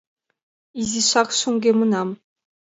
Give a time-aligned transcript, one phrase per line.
[0.81, 2.09] Изишак шоҥгемынам...